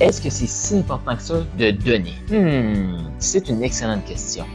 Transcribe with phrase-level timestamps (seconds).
[0.00, 2.14] Est-ce que c'est si important que ça de donner?
[2.30, 4.46] Hmm, c'est une excellente question.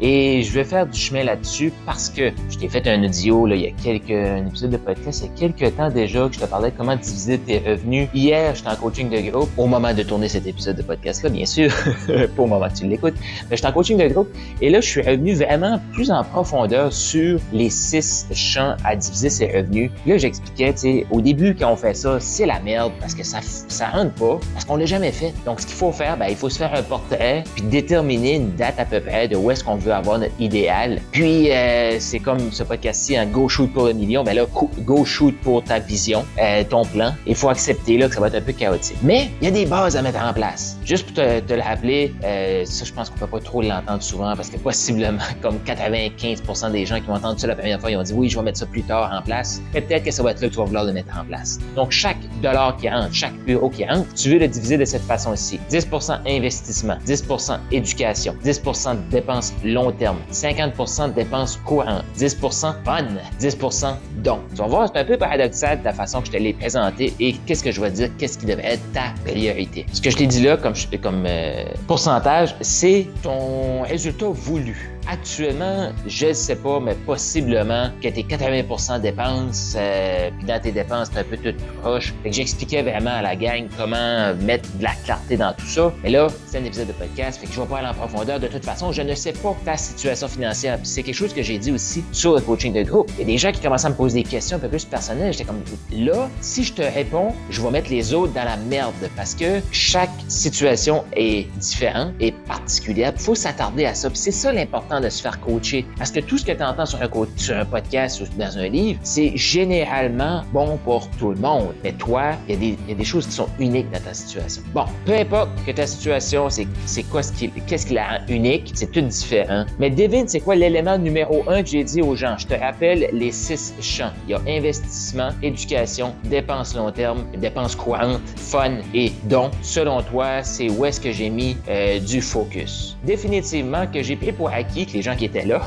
[0.00, 3.54] Et je vais faire du chemin là-dessus parce que je t'ai fait un audio là,
[3.56, 6.34] il y a quelques un épisode de podcast, il y a quelques temps déjà que
[6.34, 8.08] je te parlais de comment diviser tes revenus.
[8.14, 11.46] Hier, j'étais en coaching de groupe au moment de tourner cet épisode de podcast-là, bien
[11.46, 11.70] sûr,
[12.08, 13.14] pas au moment que tu l'écoutes.
[13.50, 14.28] Mais j'étais en coaching de groupe
[14.60, 19.30] et là, je suis revenu vraiment plus en profondeur sur les six champs à diviser
[19.30, 19.90] ses revenus.
[20.06, 23.24] Là, j'expliquais, tu sais, au début, quand on fait ça, c'est la merde parce que
[23.24, 25.32] ça, ça rentre pas, parce qu'on l'a jamais fait.
[25.44, 28.54] Donc, ce qu'il faut faire, ben, il faut se faire un portrait puis déterminer une
[28.54, 31.00] date à peu près de où est-ce qu'on avoir notre idéal.
[31.12, 34.24] Puis, euh, c'est comme ce podcast-ci, un go shoot pour le million.
[34.24, 34.46] Ben là,
[34.80, 37.14] go shoot pour ta vision, euh, ton plan.
[37.26, 38.96] Il faut accepter là que ça va être un peu chaotique.
[39.02, 40.78] Mais il y a des bases à mettre en place.
[40.84, 44.02] Juste pour te, te le rappeler, euh, ça, je pense qu'on peut pas trop l'entendre
[44.02, 47.90] souvent parce que possiblement, comme 95% des gens qui vont entendre ça la première fois,
[47.90, 49.60] ils ont dit oui, je vais mettre ça plus tard en place.
[49.72, 51.58] Mais peut-être que ça va être là que tu vas vouloir le mettre en place.
[51.76, 55.02] Donc, chaque dollar qui rentre, chaque euro qui rentre, tu veux le diviser de cette
[55.02, 55.60] façon-ci.
[55.70, 63.06] 10% investissement, 10% éducation, 10% dépenses long terme, 50 de dépenses courantes, 10% fun,
[63.40, 64.40] 10% dons.
[64.50, 67.12] Tu vas voir, c'est un peu paradoxal de la façon que je te l'ai présenté
[67.20, 69.84] et qu'est-ce que je vais dire, qu'est-ce qui devrait être ta priorité.
[69.92, 74.93] Ce que je t'ai dit là comme, comme euh, pourcentage, c'est ton résultat voulu.
[75.06, 80.72] Actuellement, je ne sais pas, mais possiblement que tes 80% dépenses, euh, puis dans tes
[80.72, 82.14] dépenses, t'es un peu tout proche.
[82.22, 85.92] Fait que j'expliquais vraiment à la gang comment mettre de la clarté dans tout ça.
[86.02, 88.40] Mais là, c'est un épisode de podcast, fait que je vais pas aller en profondeur.
[88.40, 90.78] De toute façon, je ne sais pas ta situation financière.
[90.82, 93.10] c'est quelque chose que j'ai dit aussi sur le coaching de groupe.
[93.16, 94.84] Il y a des gens qui commencent à me poser des questions un peu plus
[94.84, 95.32] personnelles.
[95.32, 95.62] J'étais comme,
[95.92, 99.60] là, si je te réponds, je vais mettre les autres dans la merde parce que
[99.70, 103.12] chaque situation est différente et particulière.
[103.14, 104.08] Il faut s'attarder à ça.
[104.14, 105.86] c'est ça l'important de se faire coacher.
[105.98, 109.36] Parce que tout ce que tu entends sur un, podcast ou dans un livre, c'est
[109.36, 111.74] généralement bon pour tout le monde.
[111.82, 114.62] Mais toi, il y, y, a des choses qui sont uniques dans ta situation.
[114.72, 118.72] Bon, peu importe que ta situation, c'est quoi ce qui, qu'est-ce qui la rend unique,
[118.74, 119.64] c'est tout différent.
[119.78, 122.36] Mais devine, c'est quoi l'élément numéro un que j'ai dit aux gens?
[122.38, 124.12] Je te rappelle les six champs.
[124.26, 129.50] Il y a investissement, éducation, dépenses long terme, dépenses courantes, fun et dons.
[129.62, 132.96] Selon toi, c'est où est-ce que j'ai mis euh, du focus?
[133.04, 135.62] Définitivement que j'ai pris pour acquis les gens qui étaient là,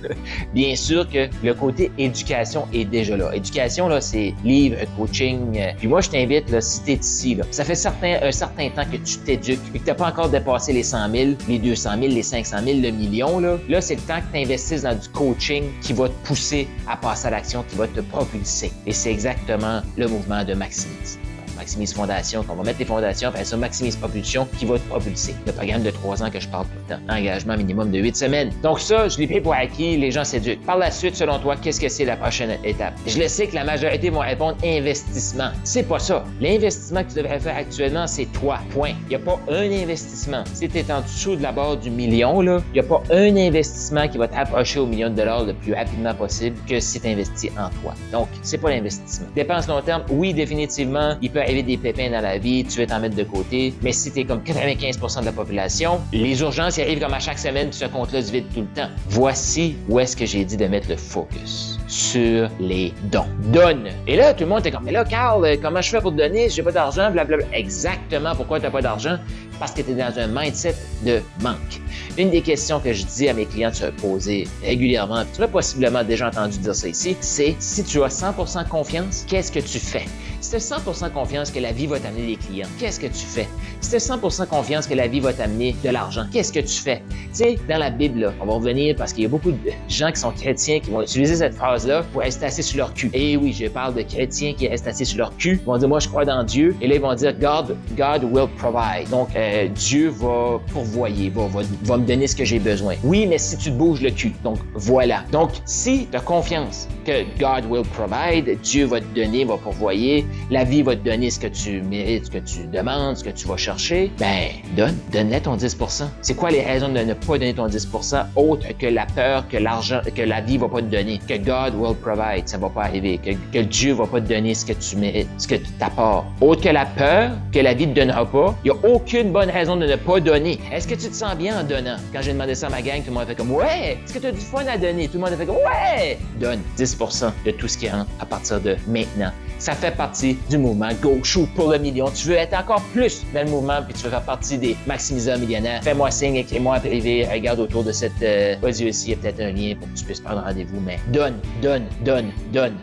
[0.54, 3.34] bien sûr que le côté éducation est déjà là.
[3.34, 5.58] Éducation, là, c'est livre, coaching.
[5.58, 8.68] Euh, puis moi, je t'invite, là, si t'es ici, là, ça fait certain, un certain
[8.70, 11.90] temps que tu t'éduques et que t'as pas encore dépassé les 100 000, les 200
[12.00, 14.94] 000, les 500 000, le million, là, là c'est le temps que tu investisses dans
[14.94, 18.72] du coaching qui va te pousser à passer à l'action, qui va te propulser.
[18.86, 21.18] Et c'est exactement le mouvement de Maximise.
[21.66, 25.34] Maximise Fondation, qu'on va mettre les fondations, puis ça, Maximise Propulsion, qui va te propulser.
[25.46, 27.02] Le programme de trois ans que je parle tout le temps.
[27.12, 28.52] Engagement minimum de huit semaines.
[28.62, 30.64] Donc ça, je l'ai pris pour acquis, les gens s'éduquent.
[30.64, 32.94] Par la suite, selon toi, qu'est-ce que c'est la prochaine étape?
[33.04, 35.48] Je le sais que la majorité vont répondre investissement.
[35.64, 36.22] C'est pas ça.
[36.40, 38.60] L'investissement que tu devrais faire actuellement, c'est toi.
[38.70, 38.92] Point.
[39.06, 40.44] Il n'y a pas un investissement.
[40.54, 43.36] Si tu es en dessous de la barre du million, il n'y a pas un
[43.36, 47.08] investissement qui va t'approcher au million de dollars le plus rapidement possible que si tu
[47.08, 47.94] investis en toi.
[48.12, 49.26] Donc, c'est pas l'investissement.
[49.34, 52.86] Dépenses long terme, oui, définitivement, il peut arriver des pépins dans la vie, tu veux
[52.86, 53.74] t'en mettre de côté.
[53.82, 57.38] Mais si tu es comme 95% de la population, les urgences arrivent comme à chaque
[57.38, 58.88] semaine, puis ce compte-là se vide tout le temps.
[59.08, 63.26] Voici où est-ce que j'ai dit de mettre le focus sur les dons.
[63.52, 63.88] Donne.
[64.06, 66.12] Et là, tout le monde est comme, mais là, Carl, euh, comment je fais pour
[66.12, 66.48] te donner?
[66.50, 67.46] J'ai pas d'argent, blablabla.
[67.52, 69.18] Exactement pourquoi tu n'as pas d'argent?
[69.58, 70.74] Parce que tu es dans un mindset
[71.04, 71.80] de manque.
[72.18, 75.48] Une des questions que je dis à mes clients de se poser régulièrement, tu as
[75.48, 79.78] possiblement déjà entendu dire ça ici, c'est si tu as 100% confiance, qu'est-ce que tu
[79.78, 80.04] fais?
[80.46, 83.26] Si tu as 100% confiance que la vie va t'amener des clients, qu'est-ce que tu
[83.26, 83.48] fais?
[83.80, 86.80] Si tu as 100% confiance que la vie va t'amener de l'argent, qu'est-ce que tu
[86.80, 87.02] fais?
[87.08, 89.58] Tu sais, dans la Bible, on va revenir parce qu'il y a beaucoup de
[89.88, 93.10] gens qui sont chrétiens qui vont utiliser cette phrase-là pour rester assis sur leur cul.
[93.12, 95.58] Et oui, je parle de chrétiens qui restent assis sur leur cul.
[95.60, 96.76] Ils vont dire, moi, je crois dans Dieu.
[96.80, 99.10] Et là, ils vont dire, God, God will provide.
[99.10, 102.94] Donc, euh, Dieu va pourvoyer, va, me donner ce que j'ai besoin.
[103.02, 104.32] Oui, mais si tu te bouges le cul.
[104.44, 105.24] Donc, voilà.
[105.32, 110.64] Donc, si tu confiance que God will provide, Dieu va te donner, va pourvoyer, la
[110.64, 113.46] vie va te donner ce que tu mérites, ce que tu demandes, ce que tu
[113.46, 117.54] vas chercher, ben, donne, donne-le ton 10% C'est quoi les raisons de ne pas donner
[117.54, 121.20] ton 10% autre que la peur que l'argent, que la vie va pas te donner,
[121.26, 124.54] que God will provide, ça va pas arriver, que, que Dieu va pas te donner
[124.54, 126.26] ce que tu mérites, ce que tu t'apportes.
[126.40, 129.50] Autre que la peur que la vie te donnera pas, il y a aucune bonne
[129.50, 130.58] raison de ne pas donner.
[130.72, 131.96] Est-ce que tu te sens bien en donnant?
[132.12, 133.98] Quand j'ai demandé ça à ma gang, tout le monde a fait comme ouais.
[134.04, 135.08] Est-ce que tu as du fun à donner?
[135.08, 136.18] Tout le monde a fait comme ouais.
[136.40, 139.32] Donne 10% de tout ce qui rentre à partir de maintenant.
[139.58, 142.10] Ça fait partie du mouvement Go Shoot pour le million.
[142.10, 145.38] Tu veux être encore plus dans le mouvement puis tu veux faire partie des maximiseurs
[145.38, 145.82] millionnaires.
[145.82, 149.40] Fais-moi signe, écris-moi en privé, regarde autour de cette euh, ici, il y a peut-être
[149.40, 152.74] un lien pour que tu puisses prendre rendez-vous, mais donne, donne, donne, donne.